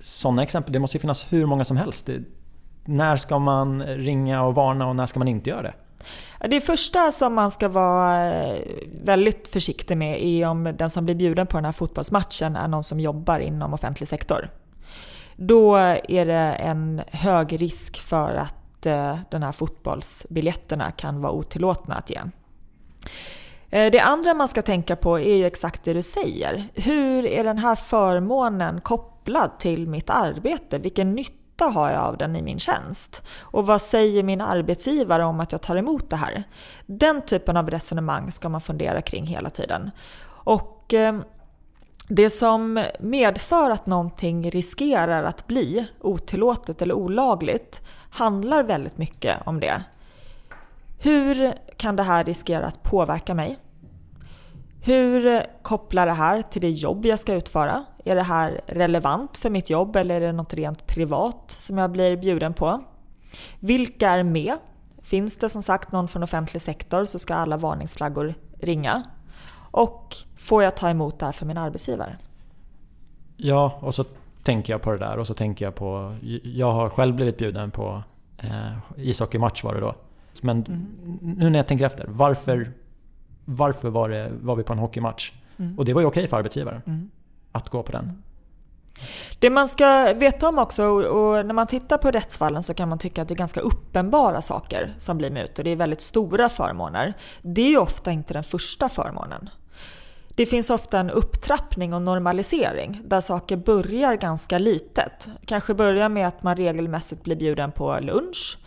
[0.01, 2.05] Sådana exempel, det måste ju finnas hur många som helst.
[2.05, 2.19] Det,
[2.85, 5.73] när ska man ringa och varna och när ska man inte göra det?
[6.39, 8.61] Det första som man ska vara eh,
[9.03, 12.83] väldigt försiktig med är om den som blir bjuden på den här fotbollsmatchen är någon
[12.83, 14.49] som jobbar inom offentlig sektor.
[15.35, 21.31] Då är det en hög risk för att eh, den de här fotbollsbiljetterna kan vara
[21.31, 22.19] otillåtna att ge.
[23.69, 26.67] Eh, det andra man ska tänka på är ju exakt det du säger.
[26.75, 30.77] Hur är den här förmånen kopplad till mitt arbete?
[30.77, 33.21] Vilken nytta nytta har jag av den i min tjänst?
[33.41, 36.43] Och vad säger min arbetsgivare om att jag tar emot det här?
[36.85, 39.91] Den typen av resonemang ska man fundera kring hela tiden.
[40.45, 41.19] Och eh,
[42.07, 49.59] det som medför att någonting riskerar att bli otillåtet eller olagligt handlar väldigt mycket om
[49.59, 49.83] det.
[50.99, 53.57] Hur kan det här riskera att påverka mig?
[54.83, 57.85] Hur kopplar det här till det jobb jag ska utföra?
[58.05, 61.91] Är det här relevant för mitt jobb eller är det något rent privat som jag
[61.91, 62.83] blir bjuden på?
[63.59, 64.57] Vilka är med?
[65.01, 69.03] Finns det som sagt någon från offentlig sektor så ska alla varningsflaggor ringa.
[69.71, 72.17] Och får jag ta emot det här för min arbetsgivare?
[73.37, 74.05] Ja, och så
[74.43, 76.15] tänker jag på det där och så tänker jag på...
[76.43, 78.03] Jag har själv blivit bjuden på
[78.37, 79.95] eh, ishockeymatch var det då.
[80.41, 80.87] Men mm.
[81.21, 82.71] nu när jag tänker efter, varför,
[83.45, 85.31] varför var, det, var vi på en hockeymatch?
[85.57, 85.79] Mm.
[85.79, 86.81] Och det var ju okej för arbetsgivaren.
[86.87, 87.09] Mm
[87.51, 88.23] att gå på den.
[89.39, 92.99] Det man ska veta om också, och när man tittar på rättsfallen så kan man
[92.99, 95.63] tycka att det är ganska uppenbara saker som blir mutor.
[95.63, 97.13] Det är väldigt stora förmåner.
[97.41, 99.49] Det är ju ofta inte den första förmånen.
[100.35, 105.29] Det finns ofta en upptrappning och normalisering där saker börjar ganska litet.
[105.45, 108.57] Kanske börjar med att man regelmässigt blir bjuden på lunch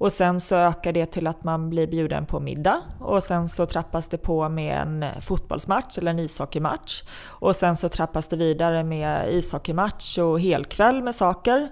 [0.00, 3.66] och sen så ökar det till att man blir bjuden på middag och sen så
[3.66, 7.02] trappas det på med en fotbollsmatch eller en ishockeymatch.
[7.26, 11.68] Och sen så trappas det vidare med ishockeymatch och helkväll med saker.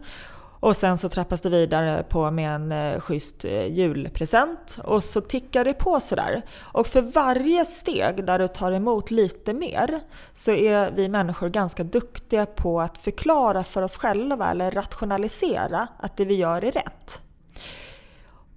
[0.60, 5.20] Och sen så trappas det vidare på med en eh, schysst eh, julpresent och så
[5.20, 6.42] tickar det på sådär.
[6.60, 10.00] Och för varje steg där du tar emot lite mer
[10.34, 16.16] så är vi människor ganska duktiga på att förklara för oss själva eller rationalisera att
[16.16, 17.20] det vi gör är rätt.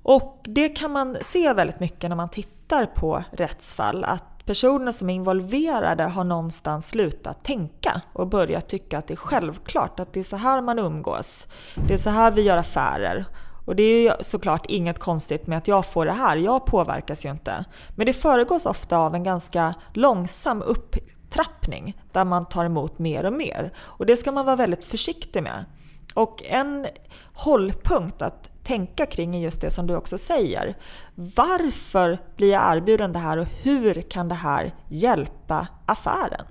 [0.03, 5.09] Och det kan man se väldigt mycket när man tittar på rättsfall, att personer som
[5.09, 10.19] är involverade har någonstans slutat tänka och börjat tycka att det är självklart att det
[10.19, 11.47] är så här man umgås.
[11.87, 13.25] Det är så här vi gör affärer.
[13.65, 17.25] Och det är ju såklart inget konstigt med att jag får det här, jag påverkas
[17.25, 17.65] ju inte.
[17.95, 23.33] Men det föregås ofta av en ganska långsam upptrappning där man tar emot mer och
[23.33, 23.73] mer.
[23.77, 25.65] Och det ska man vara väldigt försiktig med.
[26.13, 26.87] Och en
[27.33, 30.77] hållpunkt att tänka kring är just det som du också säger.
[31.15, 36.45] Varför blir jag erbjuden det här och hur kan det här hjälpa affären?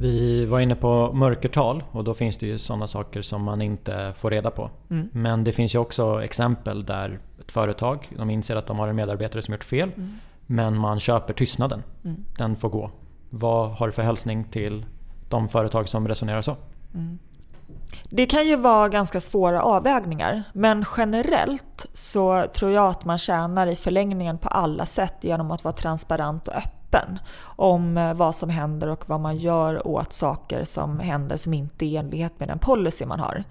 [0.00, 4.12] Vi var inne på mörkertal och då finns det ju sådana saker som man inte
[4.16, 4.70] får reda på.
[4.90, 5.08] Mm.
[5.12, 8.96] Men det finns ju också exempel där ett företag de inser att de har en
[8.96, 10.14] medarbetare som gjort fel mm.
[10.46, 11.82] men man köper tystnaden.
[12.04, 12.24] Mm.
[12.38, 12.90] Den får gå.
[13.30, 14.86] Vad har du för hälsning till
[15.28, 16.56] de företag som resonerar så?
[16.94, 17.18] Mm.
[18.10, 23.66] Det kan ju vara ganska svåra avvägningar men generellt så tror jag att man tjänar
[23.66, 28.50] i förlängningen på alla sätt genom att vara transparent och öppen om eh, vad som
[28.50, 32.48] händer och vad man gör åt saker som händer som inte är i enlighet med
[32.48, 33.44] den policy man har.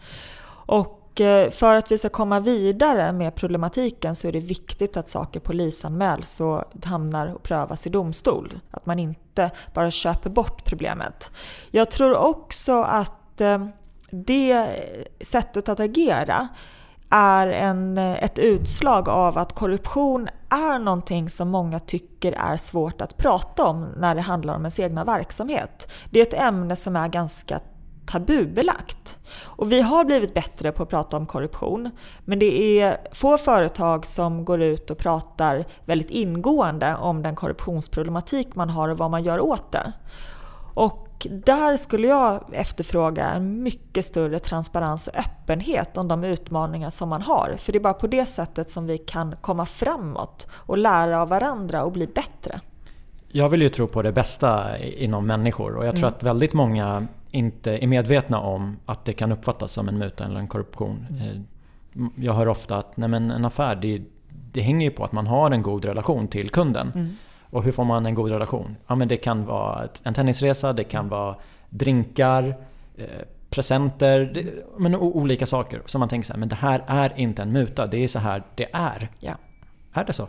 [0.50, 5.10] Och eh, för att vi ska komma vidare med problematiken så är det viktigt att
[5.10, 8.60] saker polisanmäls och hamnar och prövas i domstol.
[8.72, 11.32] Att man inte bara köper bort problemet.
[11.72, 13.68] Jag tror också att eh,
[14.12, 14.74] det
[15.22, 16.48] sättet att agera
[17.10, 23.18] är en, ett utslag av att korruption är någonting som många tycker är svårt att
[23.18, 25.92] prata om när det handlar om ens egna verksamhet.
[26.10, 27.60] Det är ett ämne som är ganska
[28.08, 29.18] tabubelagt.
[29.44, 31.90] Och vi har blivit bättre på att prata om korruption,
[32.26, 38.56] men det är få företag som går ut och pratar väldigt ingående om den korruptionsproblematik
[38.56, 39.94] man har och vad man gör åt det.
[40.74, 47.10] Och där skulle jag efterfråga en mycket större transparens och öppenhet om de utmaningar som
[47.10, 47.56] man har.
[47.58, 51.30] För det är bara på det sättet som vi kan komma framåt och lära av
[51.30, 52.62] varandra och bli bättre.
[53.32, 56.18] Jag vill ju tro på det bästa inom människor och jag tror mm.
[56.18, 60.40] att väldigt många inte är medvetna om att det kan uppfattas som en muta eller
[60.40, 61.08] en korruption.
[61.10, 61.22] Mm.
[61.22, 64.02] Eh, jag hör ofta att nej men en affär det,
[64.52, 66.92] det hänger ju på att man har en god relation till kunden.
[66.96, 67.16] Mm.
[67.50, 68.76] Och hur får man en god relation?
[68.88, 71.36] Ja, men det kan vara en tennisresa, det kan vara
[71.70, 72.56] drinkar,
[72.98, 73.06] eh,
[73.50, 74.46] presenter, det,
[74.78, 75.82] men olika saker.
[75.86, 78.20] som man tänker så här, men det här är inte en muta, det är så
[78.20, 79.10] här det är.
[79.20, 79.34] Ja.
[79.94, 80.28] Är det så?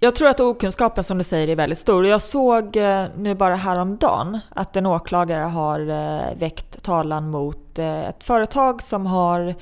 [0.00, 2.06] Jag tror att okunskapen som du säger är väldigt stor.
[2.06, 8.24] Jag såg eh, nu bara häromdagen att en åklagare har eh, väckt talan mot ett
[8.24, 9.54] företag som har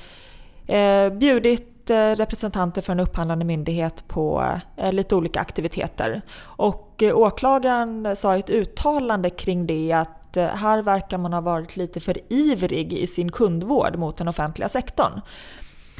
[1.09, 6.21] bjudit representanter för en upphandlande myndighet på eh, lite olika aktiviteter.
[6.41, 11.41] Och eh, åklagaren sa i ett uttalande kring det att eh, här verkar man ha
[11.41, 15.21] varit lite för ivrig i sin kundvård mot den offentliga sektorn.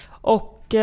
[0.09, 0.75] Och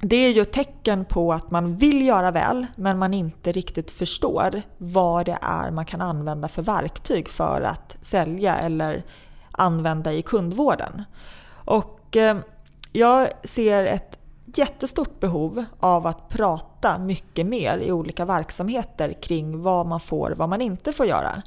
[0.00, 3.90] det är ju ett tecken på att man vill göra väl men man inte riktigt
[3.90, 9.04] förstår vad det är man kan använda för verktyg för att sälja eller
[9.50, 11.04] använda i kundvården.
[11.64, 12.36] Och eh,
[12.96, 19.86] jag ser ett jättestort behov av att prata mycket mer i olika verksamheter kring vad
[19.86, 21.42] man får och vad man inte får göra.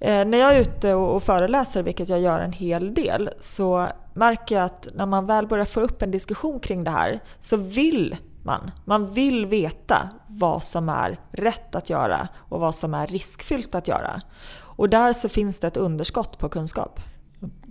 [0.00, 4.54] Eh, när jag är ute och föreläser, vilket jag gör en hel del, så märker
[4.54, 8.16] jag att när man väl börjar få upp en diskussion kring det här så vill
[8.42, 8.70] man.
[8.84, 13.88] Man vill veta vad som är rätt att göra och vad som är riskfyllt att
[13.88, 14.20] göra.
[14.56, 17.00] Och där så finns det ett underskott på kunskap.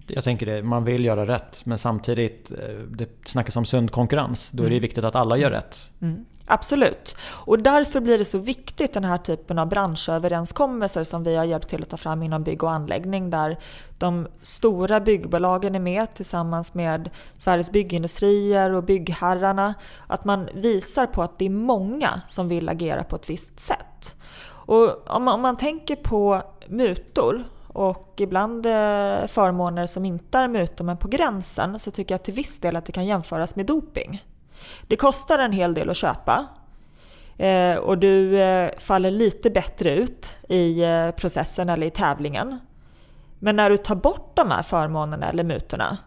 [0.07, 2.57] Jag tänker det, man vill göra rätt men samtidigt, eh,
[2.89, 4.49] det snackas om sund konkurrens.
[4.51, 4.81] Då är det mm.
[4.81, 5.89] viktigt att alla gör rätt.
[6.01, 6.25] Mm.
[6.45, 7.15] Absolut.
[7.31, 11.69] Och därför blir det så viktigt den här typen av branschöverenskommelser som vi har hjälpt
[11.69, 13.59] till att ta fram inom bygg och anläggning där
[13.97, 19.73] de stora byggbolagen är med tillsammans med Sveriges byggindustrier och byggherrarna.
[20.07, 24.15] Att man visar på att det är många som vill agera på ett visst sätt.
[24.65, 30.47] Och om man, om man tänker på mutor och ibland eh, förmåner som inte är
[30.47, 33.65] mutor men på gränsen så tycker jag till viss del att det kan jämföras med
[33.65, 34.23] doping.
[34.87, 36.47] Det kostar en hel del att köpa
[37.37, 40.83] eh, och du eh, faller lite bättre ut i
[41.17, 42.59] processen eller i tävlingen.
[43.39, 45.97] Men när du tar bort de här förmånerna eller mutorna,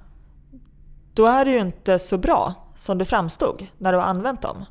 [1.14, 4.64] då är det ju inte så bra som det framstod när du har använt dem.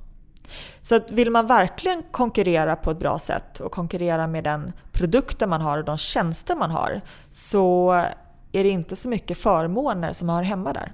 [0.81, 5.49] Så att vill man verkligen konkurrera på ett bra sätt och konkurrera med den produkten
[5.49, 7.91] man har och de tjänster man har så
[8.51, 10.91] är det inte så mycket förmåner som hör hemma där.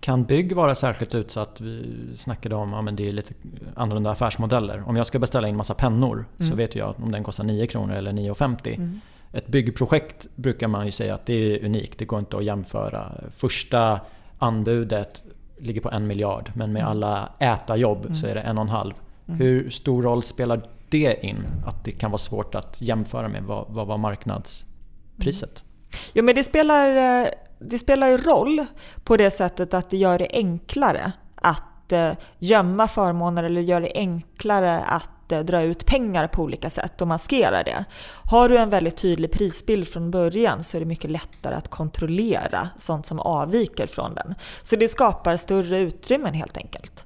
[0.00, 1.60] Kan bygg vara särskilt utsatt?
[1.60, 3.34] Vi snackade om att ja, det är lite
[3.74, 4.82] annorlunda affärsmodeller.
[4.86, 6.50] Om jag ska beställa in massa pennor mm.
[6.50, 8.74] så vet jag om den kostar 9 kronor eller 9,50.
[8.74, 9.00] Mm.
[9.32, 11.98] Ett byggprojekt brukar man ju säga att det är unikt.
[11.98, 13.12] Det går inte att jämföra.
[13.30, 14.00] Första
[14.38, 15.24] anbudet
[15.64, 16.90] ligger på en miljard men med mm.
[16.90, 18.14] alla ätarjobb mm.
[18.14, 18.94] så är det en och en halv.
[19.28, 19.40] Mm.
[19.40, 21.46] Hur stor roll spelar det in?
[21.66, 25.64] Att det kan vara svårt att jämföra med vad, vad var marknadspriset?
[26.12, 28.66] Jo men det spelar eh, det spelar ju roll
[29.04, 33.92] på det sättet att det gör det enklare att eh, gömma förmåner eller gör det
[33.94, 37.84] enklare att att eh, dra ut pengar på olika sätt och maskera det.
[38.30, 42.68] Har du en väldigt tydlig prisbild från början så är det mycket lättare att kontrollera
[42.78, 44.34] sånt som avviker från den.
[44.62, 47.04] Så det skapar större utrymmen helt enkelt.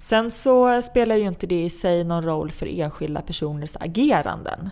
[0.00, 4.70] Sen så spelar ju inte det i sig någon roll för enskilda personers ageranden.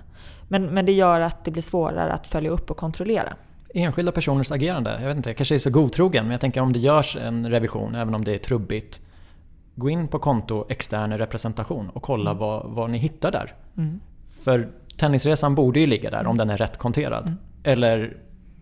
[0.48, 3.34] Men, men det gör att det blir svårare att följa upp och kontrollera
[3.74, 4.98] enskilda personers agerande.
[5.00, 7.50] Jag vet inte, jag kanske är så godtrogen men jag tänker om det görs en
[7.50, 9.00] revision, även om det är trubbigt.
[9.78, 12.40] Gå in på konto extern representation och kolla mm.
[12.40, 13.54] vad, vad ni hittar där.
[13.76, 14.00] Mm.
[14.44, 17.26] För tennisresan borde ju ligga där om den är rätt konterad.
[17.26, 17.38] Mm.
[17.62, 18.16] Eller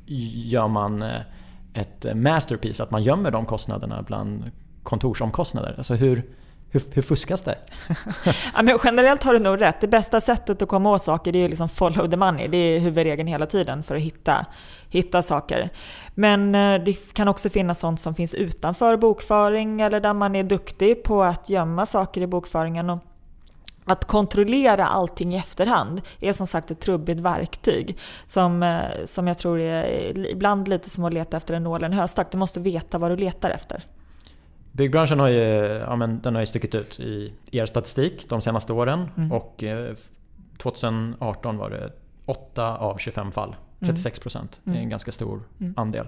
[0.06, 1.20] gör man eh,
[1.74, 4.50] ett masterpiece, att man gömmer de kostnaderna bland
[4.82, 5.74] kontorsomkostnader.
[5.76, 6.22] Alltså hur,
[6.70, 7.58] hur, hur fuskas det?
[8.54, 9.80] ja, men generellt har du nog rätt.
[9.80, 12.48] Det bästa sättet att komma åt saker är liksom follow the money.
[12.48, 14.46] Det är huvudregeln hela tiden för att hitta,
[14.90, 15.70] hitta saker.
[16.14, 20.44] Men eh, det kan också finnas sånt som finns utanför bokföring eller där man är
[20.44, 22.90] duktig på att gömma saker i bokföringen.
[22.90, 22.98] Och
[23.84, 29.38] att kontrollera allting i efterhand är som sagt ett trubbigt verktyg som, eh, som jag
[29.38, 32.30] tror är ibland lite som att leta efter en nål i en höstack.
[32.30, 33.84] Du måste veta vad du letar efter.
[34.76, 35.38] Byggbranschen har ju,
[35.86, 39.08] ja, men den har ju stuckit ut i er statistik de senaste åren.
[39.16, 39.32] Mm.
[39.32, 39.64] Och
[40.58, 41.92] 2018 eh, var det
[42.26, 43.56] 8 av 25 fall.
[43.80, 44.60] 36 procent.
[44.64, 44.72] Mm.
[44.72, 44.90] Det är en mm.
[44.90, 45.74] ganska stor mm.
[45.76, 46.06] andel.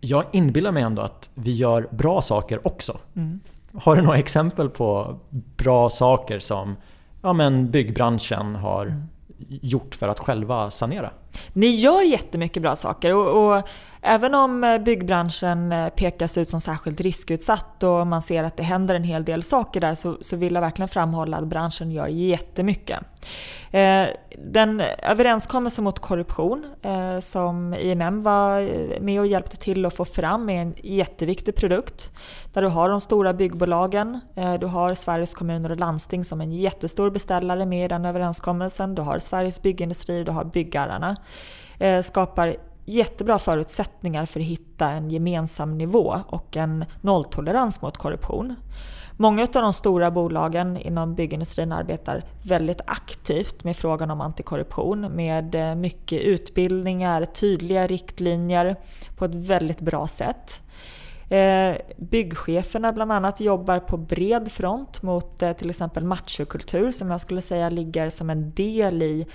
[0.00, 2.98] Jag inbillar mig ändå att vi gör bra saker också.
[3.16, 3.40] Mm.
[3.74, 5.18] Har du några exempel på
[5.56, 6.76] bra saker som
[7.22, 9.02] ja, men byggbranschen har mm.
[9.48, 11.10] gjort för att själva sanera?
[11.52, 13.68] Ni gör jättemycket bra saker och, och
[14.08, 18.62] Även om eh, byggbranschen eh, pekas ut som särskilt riskutsatt och man ser att det
[18.62, 22.06] händer en hel del saker där så, så vill jag verkligen framhålla att branschen gör
[22.06, 23.00] jättemycket.
[23.70, 24.04] Eh,
[24.38, 28.60] den överenskommelse mot korruption eh, som IMM var
[29.00, 32.10] med och hjälpte till att få fram är en jätteviktig produkt.
[32.52, 34.20] Där du har de stora byggbolagen,
[34.60, 39.02] du har Sveriges kommuner och landsting som en jättestor beställare med i den överenskommelsen, du
[39.02, 41.16] har Sveriges byggindustri, du har byggherrarna.
[41.78, 48.54] Eh, skapar jättebra förutsättningar för att hitta en gemensam nivå och en nolltolerans mot korruption.
[49.18, 55.54] Många av de stora bolagen inom byggindustrin arbetar väldigt aktivt med frågan om antikorruption med
[55.54, 58.76] eh, mycket utbildningar, tydliga riktlinjer
[59.16, 60.60] på ett väldigt bra sätt.
[61.28, 67.42] Eh, byggcheferna bland annat jobbar på bred front mot till exempel machokultur som jag skulle
[67.42, 69.26] säga ligger som en del i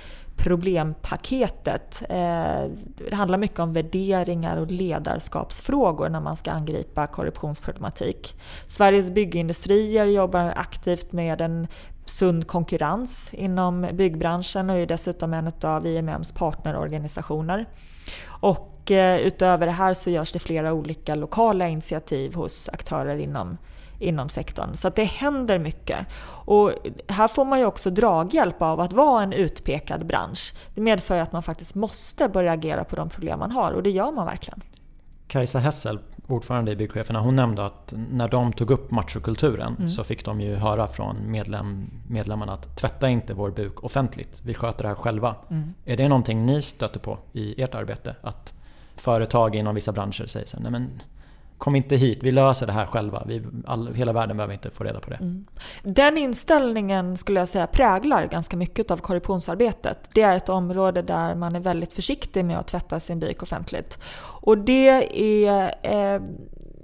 [0.44, 2.02] problempaketet.
[2.10, 2.64] Eh,
[3.10, 8.36] det handlar mycket om värderingar och ledarskapsfrågor när man ska angripa korruptionsproblematik.
[8.68, 11.68] Sveriges byggindustrier jobbar aktivt med en
[12.06, 17.66] sund konkurrens inom byggbranschen och är dessutom en av IMMs partnerorganisationer.
[18.28, 23.58] Och eh, utöver det här så görs det flera olika lokala initiativ hos aktörer inom
[24.02, 24.76] inom sektorn.
[24.76, 26.08] Så det händer mycket.
[26.46, 26.74] Och
[27.08, 30.54] här får man ju också draghjälp av att vara en utpekad bransch.
[30.76, 33.90] Det medför att man faktiskt måste börja agera på de problem man har och det
[33.90, 34.62] gör man verkligen.
[35.28, 39.90] Kajsa Hessel, ordförande i Byggcheferna, hon nämnde att när de tog upp machokulturen mm.
[39.90, 44.54] så fick de ju höra från medlem, medlemmarna att tvätta inte vår buk offentligt, vi
[44.54, 45.36] sköter det här själva.
[45.50, 45.74] Mm.
[45.86, 48.16] Är det någonting ni stöter på i ert arbete?
[48.22, 48.54] Att
[48.96, 51.02] företag inom vissa branscher säger så nej men
[51.62, 53.24] kom inte hit, vi löser det här själva.
[53.26, 55.16] Vi, all, hela världen behöver inte få reda på det.
[55.16, 55.46] Mm.
[55.84, 60.10] Den inställningen skulle jag säga präglar ganska mycket av korruptionsarbetet.
[60.14, 63.98] Det är ett område där man är väldigt försiktig med att tvätta sin byk offentligt.
[64.24, 64.90] Och det
[65.48, 66.22] är eh,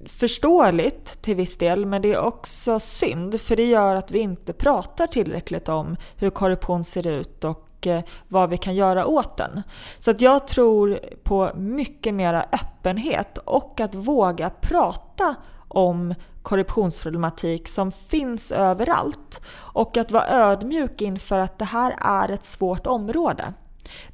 [0.05, 4.53] förståeligt till viss del, men det är också synd för det gör att vi inte
[4.53, 9.37] pratar tillräckligt om hur korruption ser ut och och eh, vad vi kan göra åt
[9.37, 9.63] den.
[9.99, 15.35] Så att jag tror på mycket mera öppenhet och att våga prata
[15.67, 22.45] om korruptionsproblematik som finns överallt och att vara ödmjuk inför att det här är ett
[22.45, 23.53] svårt område.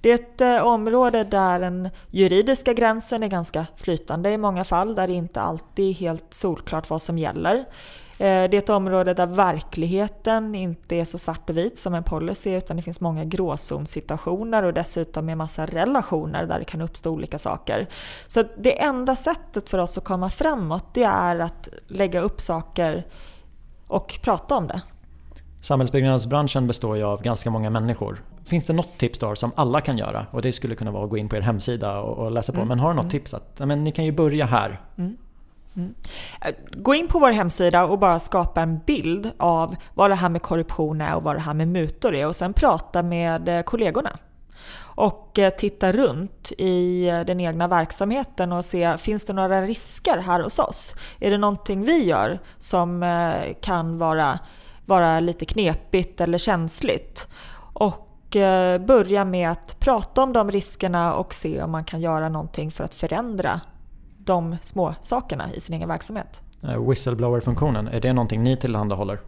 [0.02, 4.96] Det är ett eh, område där den juridiska gränsen är ganska flytande i många fall,
[4.96, 7.66] där det inte alltid är helt solklart vad som gäller.
[8.18, 12.04] Eh, det är ett område där verkligheten inte är så svart och vit som en
[12.04, 17.12] policy utan det finns många gråzonsituationer och dessutom med massa relationer där det kan uppstå
[17.12, 17.90] olika saker.
[18.28, 23.06] Så det enda sättet för oss att komma framåt det är att lägga upp saker
[23.88, 24.82] och prata om det.
[25.62, 28.22] Samhällsbyggnadsbranschen består ju av ganska många människor.
[28.46, 30.26] Finns det något tips då som alla kan göra?
[30.32, 32.58] Och det skulle kunna vara att gå in på er hemsida och, läsa på.
[32.58, 32.68] Mm.
[32.68, 33.12] Men har du något mm.
[33.12, 33.34] tips?
[33.34, 34.82] att men, Ni kan ju börja här.
[34.98, 35.18] Mm.
[35.76, 35.94] Mm.
[36.72, 40.42] Gå in på vår hemsida och bara skapa en bild av vad det här med
[40.42, 44.18] korruption är och vad det här med mutor är och sen prata med eh, kollegorna.
[44.96, 50.18] Och eh, titta runt i eh, den egna verksamheten och se, finns det några risker
[50.18, 50.96] här hos oss?
[51.20, 53.06] Är det någonting vi gör som
[53.62, 54.40] kan vara,
[54.86, 57.28] vara lite knepigt eller känsligt?
[57.74, 58.10] Och
[58.88, 62.84] börja med att prata om de riskerna och se om man kan göra någonting för
[62.84, 63.62] att förändra
[64.26, 66.42] de små sakerna i sin egen verksamhet.
[66.64, 69.20] Eh, whistleblower-funktionen, är det någonting ni tillhandahåller?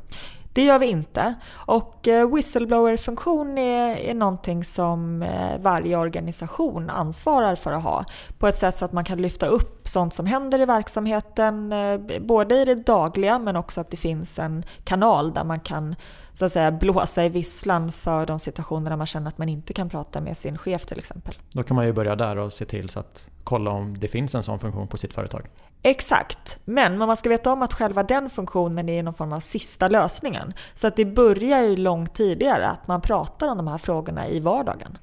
[0.56, 1.36] Det gör vi inte.
[1.54, 8.06] Och eh, whistleblower-funktion är, är någonting som eh, varje organisation ansvarar för att ha.
[8.38, 12.00] På ett sätt så att man kan lyfta upp sånt som händer i verksamheten, eh,
[12.20, 15.96] både i det dagliga men också att det finns en kanal där man kan
[16.34, 19.74] så att säga blåsa i visslan för de situationer där man känner att man inte
[19.74, 21.36] kan prata med sin chef till exempel.
[21.50, 24.36] Då kan man ju börja där och se till så att kolla om det finns
[24.36, 25.48] en sån funktion på sitt företag.
[25.88, 29.88] Exakt, men man ska veta om att själva den funktionen är någon form av sista
[29.88, 30.54] lösningen.
[30.76, 34.40] Så att det börjar ju långt tidigare att man pratar om de här frågorna i
[34.40, 34.98] vardagen.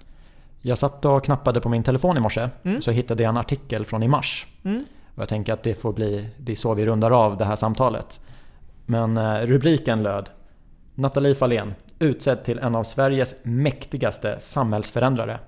[0.60, 2.82] Jag satt och knappade på min telefon i morse mm.
[2.82, 4.46] så hittade jag en artikel från i mars.
[4.64, 4.84] Mm.
[5.14, 7.56] Och jag tänker att det får bli det är så vi rundar av det här
[7.56, 8.20] samtalet.
[8.86, 10.30] Men eh, rubriken löd
[10.94, 15.40] Nathalie Fahlén, utsedd till en av Sveriges mäktigaste samhällsförändrare.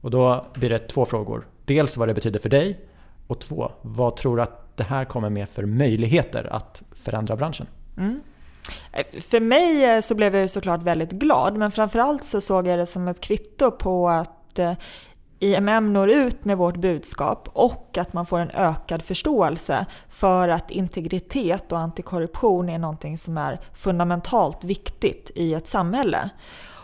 [0.00, 1.46] Och då blir det två frågor.
[1.64, 2.80] Dels vad det betyder för dig
[3.26, 7.66] och två, vad tror du att det här kommer med för möjligheter att förändra branschen?
[7.96, 8.20] Mm.
[8.92, 12.78] Eh, för mig eh, så blev jag såklart väldigt glad men framförallt så såg jag
[12.78, 14.72] det som ett kvitto på att eh,
[15.38, 20.70] IMM når ut med vårt budskap och att man får en ökad förståelse för att
[20.70, 26.30] integritet och antikorruption är någonting som är fundamentalt viktigt i ett samhälle.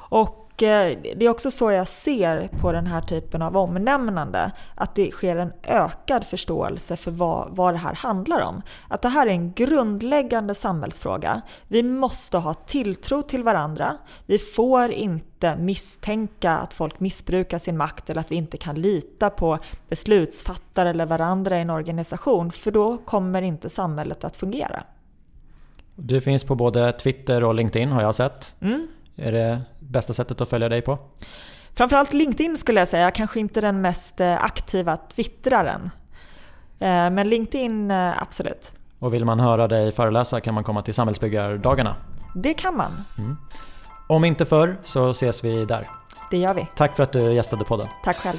[0.09, 5.11] Och det är också så jag ser på den här typen av omnämnande, att det
[5.11, 8.63] sker en ökad förståelse för vad, vad det här handlar om.
[8.89, 11.41] Att det här är en grundläggande samhällsfråga.
[11.69, 13.97] Vi måste ha tilltro till varandra.
[14.27, 19.31] Vi får inte misstänka att folk missbrukar sin makt eller att vi inte kan lita
[19.31, 24.83] på beslutsfattare eller varandra i en organisation, för då kommer inte samhället att fungera.
[25.97, 28.57] Du finns på både Twitter och LinkedIn har jag sett.
[28.61, 28.89] Mm.
[29.17, 30.99] Är det bästa sättet att följa dig på?
[31.75, 35.91] Framförallt LinkedIn skulle jag säga, kanske inte den mest eh, aktiva twittraren.
[36.79, 38.73] Eh, men LinkedIn, eh, absolut.
[38.99, 41.97] Och vill man höra dig föreläsa kan man komma till Samhällsbyggardagarna.
[42.35, 42.93] Det kan man.
[43.19, 43.37] Mm.
[44.09, 45.87] Om inte förr så ses vi där.
[46.31, 46.67] Det gör vi.
[46.77, 47.89] Tack för att du gästade podden.
[48.05, 48.39] Tack själv.